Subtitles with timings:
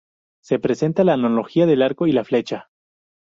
[0.41, 2.71] Se presenta la analogía del arco y la flecha.